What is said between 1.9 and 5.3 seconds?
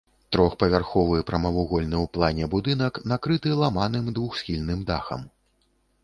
ў плане будынак, накрыты ламаным двухсхільным дахам.